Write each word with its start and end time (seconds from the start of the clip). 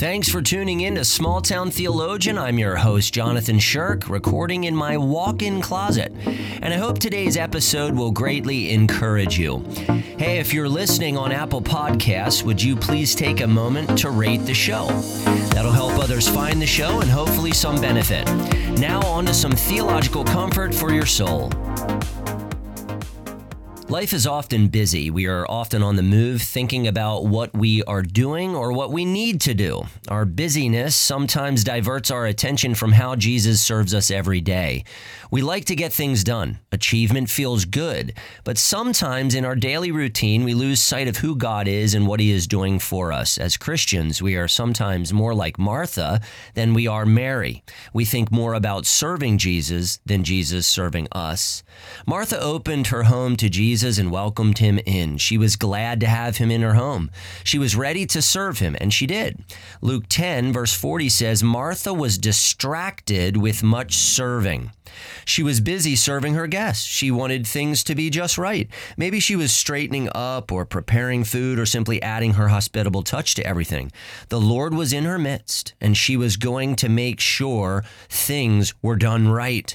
Thanks 0.00 0.30
for 0.30 0.40
tuning 0.40 0.80
in 0.80 0.94
to 0.94 1.04
Small 1.04 1.42
Town 1.42 1.70
Theologian. 1.70 2.38
I'm 2.38 2.58
your 2.58 2.74
host, 2.74 3.12
Jonathan 3.12 3.58
Shirk, 3.58 4.08
recording 4.08 4.64
in 4.64 4.74
my 4.74 4.96
walk 4.96 5.42
in 5.42 5.60
closet. 5.60 6.10
And 6.62 6.72
I 6.72 6.78
hope 6.78 6.98
today's 6.98 7.36
episode 7.36 7.94
will 7.94 8.10
greatly 8.10 8.70
encourage 8.70 9.38
you. 9.38 9.58
Hey, 10.16 10.38
if 10.38 10.54
you're 10.54 10.70
listening 10.70 11.18
on 11.18 11.32
Apple 11.32 11.60
Podcasts, 11.60 12.42
would 12.42 12.62
you 12.62 12.76
please 12.76 13.14
take 13.14 13.42
a 13.42 13.46
moment 13.46 13.98
to 13.98 14.08
rate 14.08 14.46
the 14.46 14.54
show? 14.54 14.86
That'll 15.50 15.70
help 15.70 15.98
others 15.98 16.26
find 16.26 16.62
the 16.62 16.66
show 16.66 17.00
and 17.00 17.10
hopefully 17.10 17.52
some 17.52 17.78
benefit. 17.78 18.24
Now, 18.80 19.02
on 19.02 19.26
to 19.26 19.34
some 19.34 19.52
theological 19.52 20.24
comfort 20.24 20.74
for 20.74 20.94
your 20.94 21.04
soul. 21.04 21.50
Life 23.90 24.12
is 24.12 24.24
often 24.24 24.68
busy. 24.68 25.10
We 25.10 25.26
are 25.26 25.44
often 25.50 25.82
on 25.82 25.96
the 25.96 26.04
move 26.04 26.42
thinking 26.42 26.86
about 26.86 27.26
what 27.26 27.52
we 27.52 27.82
are 27.82 28.02
doing 28.02 28.54
or 28.54 28.72
what 28.72 28.92
we 28.92 29.04
need 29.04 29.40
to 29.40 29.52
do. 29.52 29.82
Our 30.06 30.24
busyness 30.24 30.94
sometimes 30.94 31.64
diverts 31.64 32.08
our 32.08 32.26
attention 32.26 32.76
from 32.76 32.92
how 32.92 33.16
Jesus 33.16 33.60
serves 33.60 33.92
us 33.92 34.12
every 34.12 34.40
day. 34.40 34.84
We 35.32 35.42
like 35.42 35.64
to 35.64 35.74
get 35.74 35.92
things 35.92 36.22
done. 36.22 36.60
Achievement 36.70 37.30
feels 37.30 37.64
good. 37.64 38.14
But 38.44 38.58
sometimes 38.58 39.34
in 39.34 39.44
our 39.44 39.56
daily 39.56 39.90
routine, 39.90 40.44
we 40.44 40.54
lose 40.54 40.80
sight 40.80 41.08
of 41.08 41.16
who 41.16 41.34
God 41.34 41.66
is 41.66 41.92
and 41.92 42.06
what 42.06 42.20
He 42.20 42.30
is 42.30 42.46
doing 42.46 42.78
for 42.78 43.12
us. 43.12 43.38
As 43.38 43.56
Christians, 43.56 44.22
we 44.22 44.36
are 44.36 44.46
sometimes 44.46 45.12
more 45.12 45.34
like 45.34 45.58
Martha 45.58 46.20
than 46.54 46.74
we 46.74 46.86
are 46.86 47.04
Mary. 47.04 47.64
We 47.92 48.04
think 48.04 48.30
more 48.30 48.54
about 48.54 48.86
serving 48.86 49.38
Jesus 49.38 49.98
than 50.06 50.22
Jesus 50.22 50.68
serving 50.68 51.08
us. 51.10 51.64
Martha 52.06 52.40
opened 52.40 52.88
her 52.88 53.04
home 53.04 53.34
to 53.34 53.48
Jesus 53.48 53.79
Jesus 53.80 53.96
and 53.96 54.10
welcomed 54.10 54.58
him 54.58 54.78
in. 54.84 55.16
She 55.16 55.38
was 55.38 55.56
glad 55.56 56.00
to 56.00 56.06
have 56.06 56.36
him 56.36 56.50
in 56.50 56.60
her 56.60 56.74
home. 56.74 57.10
She 57.44 57.58
was 57.58 57.74
ready 57.74 58.04
to 58.08 58.20
serve 58.20 58.58
him, 58.58 58.76
and 58.78 58.92
she 58.92 59.06
did. 59.06 59.42
Luke 59.80 60.04
10, 60.06 60.52
verse 60.52 60.74
40 60.74 61.08
says, 61.08 61.42
Martha 61.42 61.94
was 61.94 62.18
distracted 62.18 63.38
with 63.38 63.62
much 63.62 63.94
serving. 63.94 64.70
She 65.24 65.42
was 65.42 65.62
busy 65.62 65.96
serving 65.96 66.34
her 66.34 66.46
guests. 66.46 66.84
She 66.84 67.10
wanted 67.10 67.46
things 67.46 67.82
to 67.84 67.94
be 67.94 68.10
just 68.10 68.36
right. 68.36 68.68
Maybe 68.98 69.18
she 69.18 69.34
was 69.34 69.50
straightening 69.50 70.10
up 70.14 70.52
or 70.52 70.66
preparing 70.66 71.24
food 71.24 71.58
or 71.58 71.64
simply 71.64 72.02
adding 72.02 72.34
her 72.34 72.48
hospitable 72.48 73.02
touch 73.02 73.34
to 73.36 73.46
everything. 73.46 73.92
The 74.28 74.40
Lord 74.40 74.74
was 74.74 74.92
in 74.92 75.04
her 75.04 75.18
midst, 75.18 75.72
and 75.80 75.96
she 75.96 76.18
was 76.18 76.36
going 76.36 76.76
to 76.76 76.90
make 76.90 77.18
sure 77.18 77.82
things 78.10 78.74
were 78.82 78.96
done 78.96 79.28
right. 79.28 79.74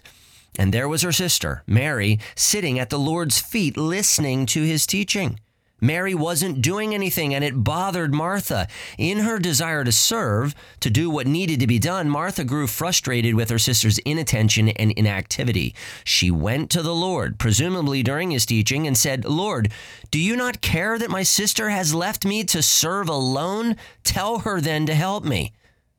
And 0.57 0.73
there 0.73 0.87
was 0.87 1.01
her 1.01 1.11
sister, 1.11 1.63
Mary, 1.67 2.19
sitting 2.35 2.79
at 2.79 2.89
the 2.89 2.99
Lord's 2.99 3.39
feet 3.39 3.77
listening 3.77 4.45
to 4.47 4.63
his 4.63 4.85
teaching. 4.85 5.39
Mary 5.81 6.15
wasn't 6.15 6.61
doing 6.61 6.95
anything, 6.95 7.35
and 7.35 7.43
it 7.43 7.63
bothered 7.63 8.13
Martha. 8.13 8.65
In 8.97 9.19
her 9.19 9.37
desire 9.37 9.83
to 9.83 9.91
serve, 9.91 10.55
to 10.79 10.89
do 10.89 11.09
what 11.09 11.27
needed 11.27 11.59
to 11.59 11.67
be 11.67 11.79
done, 11.79 12.09
Martha 12.09 12.45
grew 12.45 12.65
frustrated 12.65 13.35
with 13.35 13.49
her 13.49 13.59
sister's 13.59 13.97
inattention 13.99 14.69
and 14.69 14.93
inactivity. 14.93 15.75
She 16.05 16.31
went 16.31 16.69
to 16.71 16.81
the 16.81 16.95
Lord, 16.95 17.37
presumably 17.37 18.03
during 18.03 18.31
his 18.31 18.45
teaching, 18.45 18.87
and 18.87 18.97
said, 18.97 19.25
Lord, 19.25 19.71
do 20.11 20.19
you 20.19 20.37
not 20.37 20.61
care 20.61 20.97
that 20.97 21.09
my 21.09 21.23
sister 21.23 21.69
has 21.69 21.93
left 21.93 22.25
me 22.25 22.45
to 22.45 22.61
serve 22.61 23.09
alone? 23.09 23.75
Tell 24.03 24.39
her 24.39 24.61
then 24.61 24.85
to 24.85 24.95
help 24.95 25.25
me. 25.25 25.51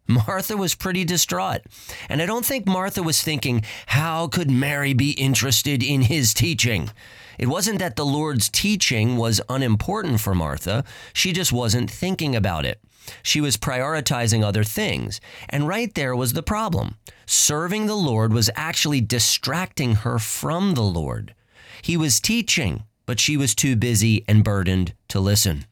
Martha 0.06 0.56
was 0.56 0.74
pretty 0.74 1.04
distraught. 1.04 1.62
And 2.08 2.22
I 2.22 2.26
don't 2.26 2.44
think 2.44 2.66
Martha 2.66 3.02
was 3.02 3.22
thinking, 3.22 3.62
how 3.86 4.28
could 4.28 4.50
Mary 4.50 4.94
be 4.94 5.10
interested 5.12 5.82
in 5.82 6.02
his 6.02 6.32
teaching? 6.32 6.90
It 7.38 7.48
wasn't 7.48 7.78
that 7.80 7.96
the 7.96 8.06
Lord's 8.06 8.48
teaching 8.48 9.16
was 9.16 9.40
unimportant 9.48 10.20
for 10.20 10.34
Martha, 10.34 10.84
she 11.12 11.32
just 11.32 11.52
wasn't 11.52 11.90
thinking 11.90 12.34
about 12.34 12.64
it. 12.64 12.80
She 13.22 13.40
was 13.40 13.56
prioritizing 13.56 14.42
other 14.42 14.64
things. 14.64 15.20
And 15.48 15.68
right 15.68 15.94
there 15.94 16.16
was 16.16 16.32
the 16.32 16.42
problem. 16.42 16.96
Serving 17.26 17.86
the 17.86 17.94
Lord 17.94 18.32
was 18.32 18.50
actually 18.56 19.00
distracting 19.00 19.96
her 19.96 20.18
from 20.18 20.74
the 20.74 20.82
Lord. 20.82 21.34
He 21.82 21.96
was 21.96 22.20
teaching, 22.20 22.84
but 23.04 23.20
she 23.20 23.36
was 23.36 23.54
too 23.54 23.76
busy 23.76 24.24
and 24.26 24.42
burdened 24.42 24.94
to 25.08 25.20
listen 25.20 25.66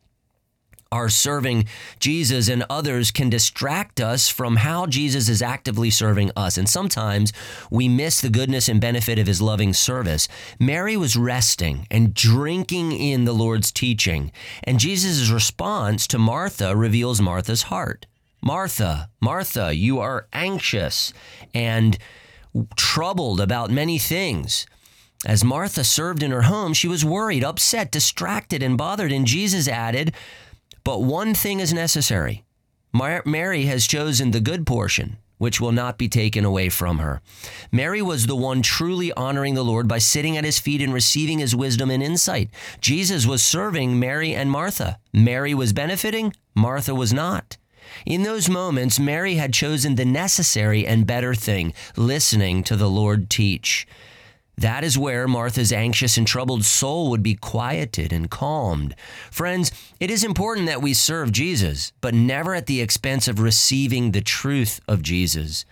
our 0.95 1.09
serving 1.09 1.67
Jesus 1.99 2.49
and 2.49 2.65
others 2.71 3.11
can 3.11 3.29
distract 3.29 4.01
us 4.01 4.29
from 4.29 4.57
how 4.57 4.87
Jesus 4.87 5.29
is 5.29 5.43
actively 5.43 5.91
serving 5.91 6.31
us. 6.37 6.57
And 6.57 6.69
sometimes 6.69 7.33
we 7.71 7.89
miss 7.89 8.21
the 8.21 8.31
goodness 8.31 8.69
and 8.69 8.81
benefit 8.81 9.19
of 9.19 9.27
his 9.27 9.43
loving 9.43 9.75
service. 9.75 10.29
Mary 10.61 10.97
was 10.97 11.17
resting 11.17 11.87
and 11.91 12.15
drinking 12.15 12.93
in 12.93 13.25
the 13.25 13.33
Lord's 13.33 13.73
teaching. 13.73 14.31
And 14.63 14.79
Jesus' 14.79 15.31
response 15.31 16.07
to 16.07 16.19
Martha 16.19 16.77
reveals 16.77 17.21
Martha's 17.21 17.65
heart. 17.65 18.07
Martha, 18.41 19.09
Martha, 19.21 19.75
you 19.75 19.99
are 19.99 20.29
anxious 20.33 21.13
and 21.53 21.99
troubled 22.77 23.41
about 23.41 23.71
many 23.71 23.99
things. 23.99 24.67
As 25.27 25.43
Martha 25.43 25.83
served 25.83 26.23
in 26.23 26.31
her 26.31 26.43
home, 26.43 26.75
she 26.75 26.87
was 26.87 27.05
worried, 27.05 27.43
upset, 27.43 27.91
distracted, 27.91 28.63
and 28.63 28.77
bothered. 28.77 29.11
And 29.11 29.27
Jesus 29.27 29.67
added, 29.67 30.13
but 30.85 31.03
one 31.03 31.35
thing 31.35 31.61
is 31.61 31.73
necessary 31.73 32.45
Mary 33.25 33.65
has 33.65 33.89
chosen 33.89 34.31
the 34.31 34.41
good 34.41 34.65
portion, 34.67 35.17
which 35.39 35.61
will 35.61 35.73
not 35.73 35.99
be 35.99 36.09
taken 36.09 36.45
away 36.45 36.69
from 36.69 36.99
her. 36.99 37.21
Mary 37.73 38.01
was 38.01 38.27
the 38.27 38.37
one 38.37 38.63
truly 38.63 39.13
honoring 39.15 39.55
the 39.55 39.65
Lord 39.65 39.89
by 39.89 39.99
sitting 39.99 40.37
at 40.37 40.45
his 40.45 40.61
feet 40.61 40.81
and 40.81 40.95
receiving 40.95 41.41
his 41.41 41.57
wisdom 41.57 41.91
and 41.91 42.03
insight. 42.03 42.51
Jesus 42.81 43.27
was 43.27 43.43
serving 43.43 43.99
Mary 43.99 44.33
and 44.33 44.49
Martha. 44.51 44.99
Mary 45.13 45.55
was 45.55 45.73
benefiting, 45.73 46.33
Martha 46.55 46.95
was 46.95 47.13
not. 47.13 47.57
In 48.07 48.23
those 48.23 48.49
moments, 48.49 48.99
Mary 48.99 49.35
had 49.35 49.53
chosen 49.53 49.97
the 49.97 50.05
necessary 50.05 50.87
and 50.87 51.07
better 51.07 51.35
thing, 51.35 51.75
listening 51.97 52.63
to 52.65 52.77
the 52.77 52.89
Lord 52.89 53.29
teach. 53.29 53.87
That 54.57 54.85
is 54.85 54.97
where 54.97 55.27
Martha's 55.27 55.73
anxious 55.73 56.17
and 56.17 56.27
troubled 56.27 56.65
soul 56.65 57.11
would 57.11 57.23
be 57.23 57.35
quieted 57.35 58.13
and 58.13 58.31
calmed. 58.31 58.95
Friends, 59.31 59.73
it 59.99 60.11
is 60.11 60.23
important 60.23 60.67
that 60.67 60.83
we 60.83 60.95
serve 60.95 61.33
Jesus, 61.33 61.93
but 62.01 62.15
never 62.15 62.55
at 62.55 62.67
the 62.67 62.81
expense 62.81 63.27
of 63.27 63.41
receiving 63.41 64.13
the 64.13 64.21
truth 64.21 64.81
of 64.87 65.03
Jesus. 65.03 65.65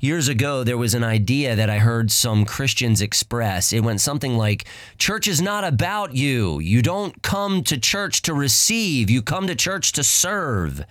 Years 0.00 0.28
ago, 0.28 0.64
there 0.64 0.76
was 0.76 0.94
an 0.94 1.04
idea 1.04 1.54
that 1.54 1.70
I 1.70 1.78
heard 1.78 2.10
some 2.10 2.44
Christians 2.44 3.00
express. 3.00 3.72
It 3.72 3.84
went 3.84 4.00
something 4.00 4.36
like 4.36 4.66
Church 4.98 5.28
is 5.28 5.40
not 5.40 5.64
about 5.64 6.14
you. 6.14 6.58
You 6.58 6.82
don't 6.82 7.22
come 7.22 7.62
to 7.64 7.78
church 7.78 8.22
to 8.22 8.34
receive, 8.34 9.08
you 9.08 9.22
come 9.22 9.46
to 9.46 9.54
church 9.54 9.92
to 9.92 10.02
serve. 10.02 10.84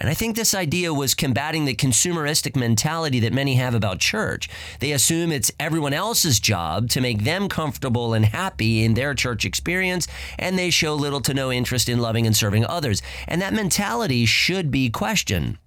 And 0.00 0.08
I 0.08 0.14
think 0.14 0.34
this 0.34 0.54
idea 0.54 0.94
was 0.94 1.14
combating 1.14 1.66
the 1.66 1.74
consumeristic 1.74 2.56
mentality 2.56 3.20
that 3.20 3.34
many 3.34 3.56
have 3.56 3.74
about 3.74 3.98
church. 3.98 4.48
They 4.78 4.92
assume 4.92 5.30
it's 5.30 5.52
everyone 5.60 5.92
else's 5.92 6.40
job 6.40 6.88
to 6.90 7.02
make 7.02 7.24
them 7.24 7.50
comfortable 7.50 8.14
and 8.14 8.24
happy 8.24 8.82
in 8.82 8.94
their 8.94 9.12
church 9.12 9.44
experience, 9.44 10.08
and 10.38 10.58
they 10.58 10.70
show 10.70 10.94
little 10.94 11.20
to 11.20 11.34
no 11.34 11.52
interest 11.52 11.86
in 11.86 11.98
loving 11.98 12.26
and 12.26 12.34
serving 12.34 12.64
others. 12.64 13.02
And 13.28 13.42
that 13.42 13.52
mentality 13.52 14.24
should 14.24 14.70
be 14.70 14.88
questioned. 14.88 15.58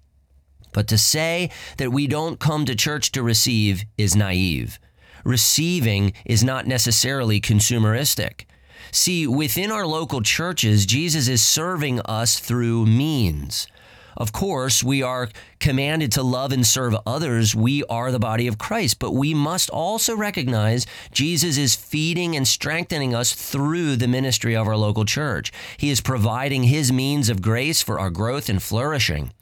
But 0.72 0.88
to 0.88 0.98
say 0.98 1.50
that 1.76 1.92
we 1.92 2.08
don't 2.08 2.40
come 2.40 2.64
to 2.64 2.74
church 2.74 3.12
to 3.12 3.22
receive 3.22 3.84
is 3.96 4.16
naive. 4.16 4.80
Receiving 5.24 6.12
is 6.24 6.42
not 6.42 6.66
necessarily 6.66 7.40
consumeristic. 7.40 8.46
See, 8.90 9.28
within 9.28 9.70
our 9.70 9.86
local 9.86 10.22
churches, 10.22 10.86
Jesus 10.86 11.28
is 11.28 11.44
serving 11.44 12.00
us 12.00 12.40
through 12.40 12.86
means. 12.86 13.68
Of 14.16 14.32
course, 14.32 14.84
we 14.84 15.02
are 15.02 15.28
commanded 15.60 16.12
to 16.12 16.22
love 16.22 16.52
and 16.52 16.66
serve 16.66 16.96
others. 17.06 17.54
We 17.54 17.84
are 17.84 18.12
the 18.12 18.18
body 18.18 18.46
of 18.46 18.58
Christ, 18.58 18.98
but 18.98 19.12
we 19.12 19.34
must 19.34 19.70
also 19.70 20.16
recognize 20.16 20.86
Jesus 21.12 21.56
is 21.56 21.74
feeding 21.74 22.36
and 22.36 22.46
strengthening 22.46 23.14
us 23.14 23.32
through 23.32 23.96
the 23.96 24.08
ministry 24.08 24.54
of 24.54 24.66
our 24.66 24.76
local 24.76 25.04
church. 25.04 25.52
He 25.76 25.90
is 25.90 26.00
providing 26.00 26.64
his 26.64 26.92
means 26.92 27.28
of 27.28 27.42
grace 27.42 27.82
for 27.82 27.98
our 27.98 28.10
growth 28.10 28.48
and 28.48 28.62
flourishing. 28.62 29.32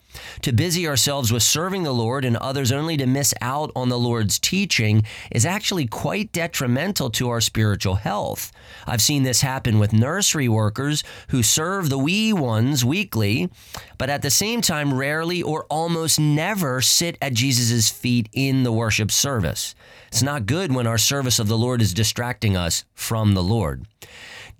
To 0.41 0.51
busy 0.51 0.87
ourselves 0.87 1.31
with 1.31 1.43
serving 1.43 1.83
the 1.83 1.93
Lord 1.93 2.25
and 2.25 2.37
others 2.37 2.71
only 2.71 2.97
to 2.97 3.05
miss 3.05 3.33
out 3.41 3.71
on 3.75 3.89
the 3.89 3.99
Lord's 3.99 4.39
teaching 4.39 5.03
is 5.31 5.45
actually 5.45 5.87
quite 5.87 6.31
detrimental 6.31 7.09
to 7.11 7.29
our 7.29 7.41
spiritual 7.41 7.95
health. 7.95 8.51
I've 8.85 9.01
seen 9.01 9.23
this 9.23 9.41
happen 9.41 9.79
with 9.79 9.93
nursery 9.93 10.47
workers 10.47 11.03
who 11.29 11.43
serve 11.43 11.89
the 11.89 11.97
wee 11.97 12.33
ones 12.33 12.83
weekly, 12.83 13.49
but 13.97 14.09
at 14.09 14.21
the 14.21 14.29
same 14.29 14.61
time 14.61 14.93
rarely 14.93 15.41
or 15.41 15.65
almost 15.65 16.19
never 16.19 16.81
sit 16.81 17.17
at 17.21 17.33
Jesus' 17.33 17.89
feet 17.89 18.29
in 18.33 18.63
the 18.63 18.71
worship 18.71 19.11
service. 19.11 19.75
It's 20.07 20.23
not 20.23 20.45
good 20.45 20.73
when 20.73 20.87
our 20.87 20.97
service 20.97 21.39
of 21.39 21.47
the 21.47 21.57
Lord 21.57 21.81
is 21.81 21.93
distracting 21.93 22.55
us 22.55 22.85
from 22.93 23.33
the 23.33 23.43
Lord. 23.43 23.85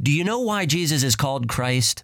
Do 0.01 0.12
you 0.12 0.24
know 0.24 0.39
why 0.39 0.66
Jesus 0.66 1.04
is 1.04 1.16
called 1.16 1.48
Christ? 1.48 2.04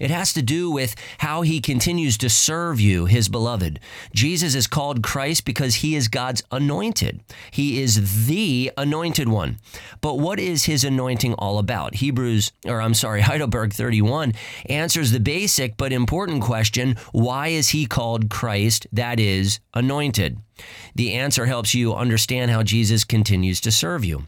It 0.00 0.10
has 0.10 0.32
to 0.32 0.42
do 0.42 0.70
with 0.70 0.96
how 1.18 1.42
he 1.42 1.60
continues 1.60 2.18
to 2.18 2.28
serve 2.28 2.80
you, 2.80 3.06
his 3.06 3.28
beloved. 3.28 3.78
Jesus 4.12 4.56
is 4.56 4.66
called 4.66 5.04
Christ 5.04 5.44
because 5.44 5.76
he 5.76 5.94
is 5.94 6.08
God's 6.08 6.42
anointed. 6.50 7.20
He 7.52 7.80
is 7.80 8.26
the 8.26 8.72
anointed 8.76 9.28
one. 9.28 9.58
But 10.00 10.18
what 10.18 10.40
is 10.40 10.64
his 10.64 10.82
anointing 10.82 11.34
all 11.34 11.60
about? 11.60 11.96
Hebrews, 11.96 12.50
or 12.66 12.80
I'm 12.80 12.94
sorry, 12.94 13.20
Heidelberg 13.22 13.72
31 13.72 14.32
answers 14.66 15.12
the 15.12 15.20
basic 15.20 15.76
but 15.76 15.92
important 15.92 16.42
question 16.42 16.96
why 17.12 17.48
is 17.48 17.68
he 17.68 17.86
called 17.86 18.28
Christ, 18.28 18.88
that 18.92 19.20
is, 19.20 19.60
anointed? 19.74 20.38
The 20.96 21.12
answer 21.12 21.46
helps 21.46 21.74
you 21.74 21.94
understand 21.94 22.50
how 22.50 22.64
Jesus 22.64 23.04
continues 23.04 23.60
to 23.60 23.70
serve 23.70 24.04
you 24.04 24.26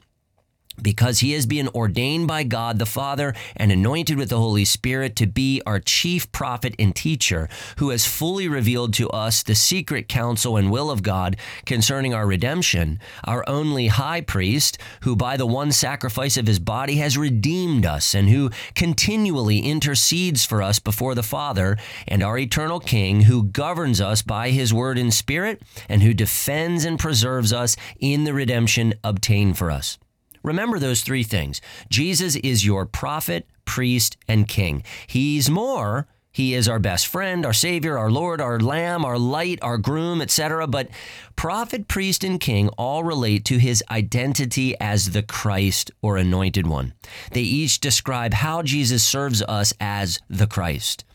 because 0.82 1.20
he 1.20 1.32
has 1.32 1.46
been 1.46 1.68
ordained 1.68 2.28
by 2.28 2.44
God 2.44 2.78
the 2.78 2.86
Father 2.86 3.34
and 3.56 3.72
anointed 3.72 4.16
with 4.16 4.28
the 4.28 4.38
Holy 4.38 4.64
Spirit 4.64 5.16
to 5.16 5.26
be 5.26 5.62
our 5.66 5.80
chief 5.80 6.30
prophet 6.32 6.74
and 6.78 6.94
teacher, 6.94 7.48
who 7.78 7.90
has 7.90 8.06
fully 8.06 8.48
revealed 8.48 8.94
to 8.94 9.08
us 9.10 9.42
the 9.42 9.54
secret 9.54 10.08
counsel 10.08 10.56
and 10.56 10.70
will 10.70 10.90
of 10.90 11.02
God 11.02 11.36
concerning 11.64 12.14
our 12.14 12.26
redemption, 12.26 12.98
our 13.24 13.44
only 13.48 13.88
high 13.88 14.20
priest, 14.20 14.78
who 15.02 15.16
by 15.16 15.36
the 15.36 15.46
one 15.46 15.72
sacrifice 15.72 16.36
of 16.36 16.46
his 16.46 16.58
body 16.58 16.96
has 16.96 17.18
redeemed 17.18 17.86
us 17.86 18.14
and 18.14 18.28
who 18.28 18.50
continually 18.74 19.60
intercedes 19.60 20.44
for 20.44 20.62
us 20.62 20.78
before 20.78 21.14
the 21.14 21.22
Father, 21.22 21.76
and 22.06 22.22
our 22.22 22.38
eternal 22.38 22.80
King, 22.80 23.22
who 23.22 23.44
governs 23.44 24.00
us 24.00 24.22
by 24.22 24.50
his 24.50 24.72
word 24.72 24.98
and 24.98 25.12
spirit, 25.12 25.62
and 25.88 26.02
who 26.02 26.14
defends 26.14 26.84
and 26.84 26.98
preserves 26.98 27.52
us 27.52 27.76
in 28.00 28.24
the 28.24 28.34
redemption 28.34 28.94
obtained 29.02 29.58
for 29.58 29.70
us. 29.70 29.98
Remember 30.46 30.78
those 30.78 31.02
three 31.02 31.24
things. 31.24 31.60
Jesus 31.90 32.36
is 32.36 32.64
your 32.64 32.86
prophet, 32.86 33.48
priest, 33.64 34.16
and 34.28 34.46
king. 34.46 34.84
He's 35.08 35.50
more. 35.50 36.06
He 36.30 36.54
is 36.54 36.68
our 36.68 36.78
best 36.78 37.06
friend, 37.06 37.44
our 37.44 37.54
savior, 37.54 37.98
our 37.98 38.10
lord, 38.10 38.42
our 38.42 38.60
lamb, 38.60 39.04
our 39.04 39.18
light, 39.18 39.58
our 39.62 39.78
groom, 39.78 40.20
etc. 40.20 40.66
But 40.66 40.90
prophet, 41.34 41.88
priest, 41.88 42.22
and 42.22 42.38
king 42.38 42.68
all 42.76 43.02
relate 43.02 43.44
to 43.46 43.58
his 43.58 43.82
identity 43.90 44.78
as 44.78 45.10
the 45.10 45.22
Christ 45.22 45.90
or 46.00 46.16
anointed 46.18 46.66
one. 46.66 46.92
They 47.32 47.40
each 47.40 47.80
describe 47.80 48.34
how 48.34 48.62
Jesus 48.62 49.02
serves 49.02 49.40
us 49.42 49.72
as 49.80 50.20
the 50.28 50.46
Christ. 50.46 51.05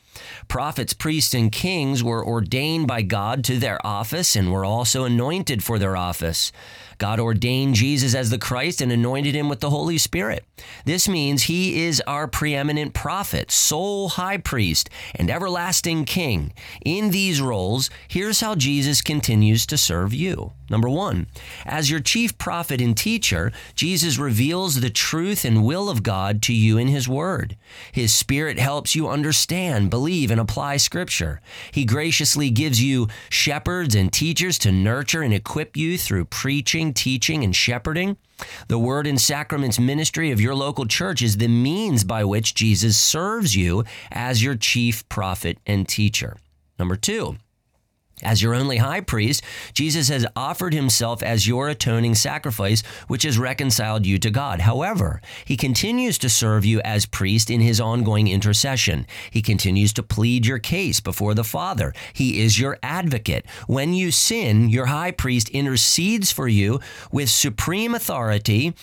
Prophets, 0.48 0.94
priests, 0.94 1.34
and 1.34 1.52
kings 1.52 2.04
were 2.04 2.26
ordained 2.26 2.88
by 2.88 3.02
God 3.02 3.44
to 3.46 3.58
their 3.58 3.86
office 3.86 4.36
and 4.36 4.52
were 4.52 4.66
also 4.66 5.04
anointed 5.04 5.64
for 5.64 5.80
their 5.80 5.98
office. 5.98 6.52
God 7.02 7.20
ordained 7.20 7.74
Jesus 7.74 8.14
as 8.14 8.30
the 8.30 8.38
Christ 8.38 8.80
and 8.80 8.92
anointed 8.92 9.34
him 9.34 9.50
with 9.50 9.60
the 9.60 9.72
Holy 9.72 9.98
Spirit. 9.98 10.46
This 10.86 11.10
means 11.10 11.42
he 11.42 11.84
is 11.84 12.00
our 12.06 12.28
preeminent 12.28 12.94
prophet, 12.94 13.50
sole 13.50 14.10
high 14.10 14.38
priest, 14.38 14.88
and 15.16 15.32
everlasting 15.32 16.06
king. 16.06 16.54
In 16.86 17.10
these 17.10 17.42
roles, 17.42 17.90
here's 18.08 18.42
how 18.42 18.54
Jesus 18.54 19.02
continues 19.02 19.66
to 19.66 19.78
serve 19.78 20.14
you. 20.14 20.54
Number 20.70 20.88
one, 20.88 21.26
as 21.66 21.90
your 21.90 22.00
chief 22.00 22.38
prophet 22.38 22.80
and 22.80 22.96
teacher, 22.96 23.52
Jesus 23.76 24.20
reveals 24.20 24.80
the 24.80 24.90
truth 24.90 25.44
and 25.44 25.66
will 25.66 25.90
of 25.90 26.04
God 26.04 26.42
to 26.44 26.54
you 26.54 26.78
in 26.78 26.88
his 26.88 27.10
word. 27.10 27.58
His 27.92 28.14
spirit 28.14 28.60
helps 28.60 28.96
you 28.96 29.10
understand, 29.10 29.90
believe, 30.22 30.32
and 30.32 30.40
apply 30.40 30.78
scripture. 30.78 31.42
He 31.72 31.86
graciously 31.86 32.50
gives 32.52 32.82
you 32.82 33.08
shepherds 33.30 33.96
and 33.96 34.12
teachers 34.14 34.60
to 34.60 34.72
nurture 34.72 35.24
and 35.24 35.34
equip 35.34 35.76
you 35.76 35.98
through 35.98 36.26
preaching 36.26 36.94
teaching, 36.94 37.44
and 37.44 37.56
shepherding. 37.56 38.18
The 38.68 38.78
Word 38.78 39.08
and 39.08 39.20
Sacraments 39.20 39.80
ministry 39.80 40.32
of 40.32 40.42
your 40.42 40.56
local 40.56 40.86
church 40.86 41.22
is 41.22 41.38
the 41.38 41.48
means 41.48 42.04
by 42.04 42.24
which 42.24 42.54
Jesus 42.54 42.98
serves 42.98 43.56
you 43.56 43.84
as 44.12 44.44
your 44.44 44.56
chief 44.56 45.08
prophet 45.10 45.58
and 45.66 45.88
teacher. 45.88 46.38
Number 46.78 46.96
two, 46.96 47.38
as 48.24 48.42
your 48.42 48.54
only 48.54 48.78
high 48.78 49.02
priest, 49.02 49.44
Jesus 49.74 50.10
has 50.10 50.26
offered 50.36 50.74
himself 50.74 51.24
as 51.24 51.48
your 51.48 51.70
atoning 51.70 52.16
sacrifice, 52.16 52.82
which 53.08 53.24
has 53.24 53.38
reconciled 53.38 54.06
you 54.06 54.18
to 54.20 54.30
God. 54.30 54.62
However, 54.62 55.22
he 55.46 55.58
continues 55.58 56.18
to 56.20 56.30
serve 56.30 56.66
you 56.66 56.82
as 56.82 57.06
priest 57.06 57.50
in 57.50 57.62
his 57.62 57.82
ongoing 57.82 58.28
intercession. 58.28 59.06
He 59.30 59.42
continues 59.42 59.94
to 59.94 60.04
plead 60.04 60.46
your 60.46 60.60
case 60.60 61.00
before 61.00 61.34
the 61.34 61.44
Father. 61.44 61.94
He 62.14 62.42
is 62.42 62.60
your 62.60 62.78
advocate. 62.84 63.46
When 63.68 63.94
you 63.94 64.12
sin, 64.12 64.70
your 64.70 64.88
high 64.88 65.12
priest 65.12 65.50
intercedes 65.50 66.32
for 66.32 66.48
you 66.48 66.80
with 67.12 67.30
supreme 67.30 67.96
authority 67.96 68.74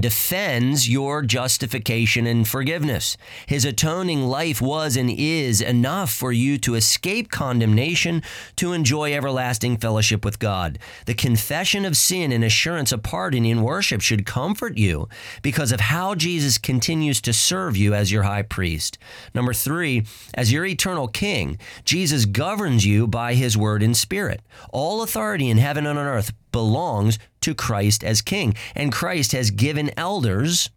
defends 0.00 0.88
your 0.88 1.22
justification 1.22 2.26
and 2.26 2.48
forgiveness. 2.48 3.16
His 3.46 3.64
atoning 3.64 4.22
life 4.22 4.62
was 4.62 4.96
and 4.96 5.10
is 5.10 5.60
enough 5.60 6.10
for 6.10 6.32
you 6.32 6.56
to 6.58 6.74
escape 6.74 7.30
condemnation, 7.30 8.22
to 8.56 8.72
enjoy 8.72 9.12
everlasting 9.12 9.76
fellowship 9.76 10.24
with 10.24 10.38
God. 10.38 10.78
The 11.06 11.14
confession 11.14 11.84
of 11.84 11.96
sin 11.96 12.32
and 12.32 12.42
assurance 12.42 12.92
of 12.92 13.02
pardon 13.02 13.44
in 13.44 13.62
worship 13.62 14.00
should 14.00 14.24
comfort 14.24 14.78
you 14.78 15.08
because 15.42 15.72
of 15.72 15.80
how 15.80 16.14
Jesus 16.14 16.56
continues 16.56 17.20
to 17.22 17.32
serve 17.32 17.76
you 17.76 17.94
as 17.94 18.10
your 18.10 18.22
high 18.22 18.42
priest. 18.42 18.98
Number 19.34 19.52
three, 19.52 20.06
as 20.34 20.52
your 20.52 20.64
eternal 20.64 21.08
king, 21.08 21.58
Jesus 21.84 22.24
governs 22.24 22.86
you 22.86 23.06
by 23.06 23.34
his 23.34 23.56
word 23.56 23.82
and 23.82 23.96
spirit. 23.96 24.40
All 24.72 25.02
authority 25.02 25.50
in 25.50 25.58
heaven 25.58 25.86
and 25.86 25.98
on 25.98 26.06
earth 26.06 26.32
belongs 26.52 27.18
to 27.40 27.54
Christ 27.54 28.04
as 28.04 28.22
king. 28.22 28.54
And 28.74 28.92
Christ 28.92 29.32
has 29.32 29.50
given 29.50 29.90
elders, 29.96 30.70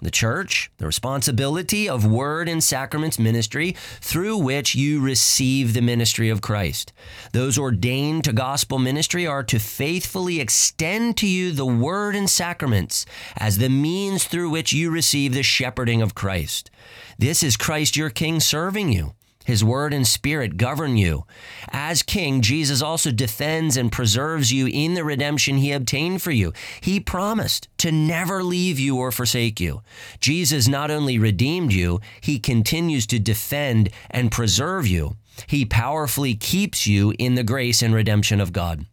the 0.00 0.10
church, 0.10 0.70
the 0.76 0.86
responsibility 0.86 1.88
of 1.88 2.06
word 2.06 2.48
and 2.48 2.62
sacraments 2.62 3.18
ministry 3.18 3.74
through 4.00 4.36
which 4.36 4.74
you 4.74 5.00
receive 5.00 5.72
the 5.72 5.80
ministry 5.80 6.28
of 6.28 6.42
Christ. 6.42 6.92
Those 7.32 7.58
ordained 7.58 8.24
to 8.24 8.32
gospel 8.32 8.78
ministry 8.78 9.26
are 9.26 9.42
to 9.44 9.58
faithfully 9.58 10.40
extend 10.40 11.16
to 11.18 11.26
you 11.26 11.52
the 11.52 11.66
word 11.66 12.14
and 12.14 12.28
sacraments 12.28 13.06
as 13.36 13.58
the 13.58 13.70
means 13.70 14.24
through 14.24 14.50
which 14.50 14.72
you 14.72 14.90
receive 14.90 15.32
the 15.34 15.42
shepherding 15.42 16.02
of 16.02 16.14
Christ. 16.14 16.70
This 17.18 17.42
is 17.42 17.56
Christ 17.56 17.96
your 17.96 18.10
King 18.10 18.40
serving 18.40 18.92
you. 18.92 19.15
His 19.46 19.62
word 19.62 19.94
and 19.94 20.04
spirit 20.04 20.56
govern 20.56 20.96
you. 20.96 21.24
As 21.68 22.02
king, 22.02 22.40
Jesus 22.40 22.82
also 22.82 23.12
defends 23.12 23.76
and 23.76 23.92
preserves 23.92 24.52
you 24.52 24.66
in 24.66 24.94
the 24.94 25.04
redemption 25.04 25.58
he 25.58 25.70
obtained 25.70 26.20
for 26.20 26.32
you. 26.32 26.52
He 26.80 26.98
promised 26.98 27.68
to 27.78 27.92
never 27.92 28.42
leave 28.42 28.80
you 28.80 28.96
or 28.96 29.12
forsake 29.12 29.60
you. 29.60 29.82
Jesus 30.18 30.66
not 30.66 30.90
only 30.90 31.16
redeemed 31.16 31.72
you, 31.72 32.00
he 32.20 32.40
continues 32.40 33.06
to 33.06 33.20
defend 33.20 33.90
and 34.10 34.32
preserve 34.32 34.84
you. 34.84 35.16
He 35.46 35.64
powerfully 35.64 36.34
keeps 36.34 36.88
you 36.88 37.14
in 37.16 37.36
the 37.36 37.44
grace 37.44 37.82
and 37.82 37.94
redemption 37.94 38.40
of 38.40 38.52
God. 38.52 38.84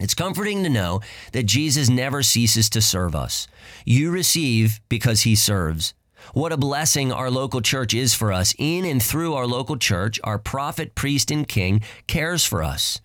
It's 0.00 0.14
comforting 0.14 0.62
to 0.62 0.70
know 0.70 1.02
that 1.32 1.44
Jesus 1.44 1.90
never 1.90 2.22
ceases 2.22 2.70
to 2.70 2.80
serve 2.80 3.14
us. 3.14 3.46
You 3.84 4.10
receive 4.10 4.80
because 4.88 5.22
he 5.22 5.36
serves. 5.36 5.92
What 6.32 6.52
a 6.52 6.56
blessing 6.56 7.12
our 7.12 7.30
local 7.30 7.60
church 7.60 7.94
is 7.94 8.14
for 8.14 8.32
us. 8.32 8.54
In 8.58 8.84
and 8.84 9.02
through 9.02 9.34
our 9.34 9.46
local 9.46 9.76
church, 9.76 10.18
our 10.24 10.38
prophet, 10.38 10.94
priest, 10.94 11.30
and 11.30 11.46
king 11.46 11.82
cares 12.06 12.44
for 12.44 12.62
us. 12.62 13.00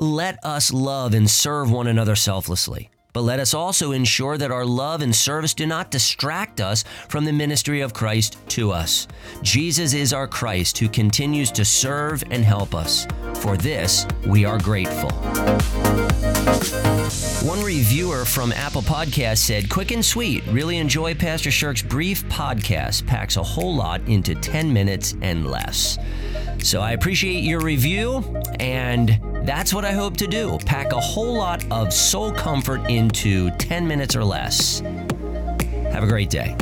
Let 0.00 0.42
us 0.44 0.72
love 0.72 1.14
and 1.14 1.30
serve 1.30 1.70
one 1.70 1.86
another 1.86 2.16
selflessly. 2.16 2.90
But 3.12 3.22
let 3.22 3.40
us 3.40 3.54
also 3.54 3.92
ensure 3.92 4.38
that 4.38 4.52
our 4.52 4.64
love 4.64 5.02
and 5.02 5.14
service 5.14 5.52
do 5.54 5.66
not 5.66 5.90
distract 5.90 6.60
us 6.60 6.84
from 7.08 7.24
the 7.24 7.32
ministry 7.32 7.80
of 7.80 7.92
Christ 7.92 8.38
to 8.50 8.70
us. 8.70 9.08
Jesus 9.42 9.94
is 9.94 10.12
our 10.12 10.28
Christ 10.28 10.78
who 10.78 10.88
continues 10.88 11.50
to 11.52 11.64
serve 11.64 12.22
and 12.30 12.44
help 12.44 12.74
us. 12.74 13.06
For 13.34 13.56
this, 13.56 14.06
we 14.26 14.44
are 14.44 14.58
grateful. 14.58 15.10
One 17.42 17.62
reviewer 17.62 18.24
from 18.26 18.52
Apple 18.52 18.82
Podcast 18.82 19.38
said, 19.38 19.70
Quick 19.70 19.92
and 19.92 20.04
sweet, 20.04 20.46
really 20.48 20.76
enjoy 20.76 21.14
Pastor 21.14 21.50
Shirk's 21.50 21.80
brief 21.80 22.22
podcast, 22.24 23.06
packs 23.06 23.36
a 23.36 23.42
whole 23.42 23.74
lot 23.74 24.00
into 24.06 24.34
10 24.34 24.70
minutes 24.70 25.14
and 25.22 25.50
less. 25.50 25.98
So 26.58 26.82
I 26.82 26.92
appreciate 26.92 27.44
your 27.44 27.60
review, 27.60 28.18
and 28.60 29.18
that's 29.46 29.72
what 29.72 29.86
I 29.86 29.92
hope 29.92 30.18
to 30.18 30.26
do 30.26 30.58
pack 30.66 30.92
a 30.92 31.00
whole 31.00 31.34
lot 31.34 31.64
of 31.72 31.92
soul 31.94 32.30
comfort 32.30 32.90
into 32.90 33.50
10 33.52 33.86
minutes 33.88 34.14
or 34.14 34.24
less. 34.24 34.80
Have 34.80 36.04
a 36.04 36.06
great 36.06 36.28
day. 36.28 36.54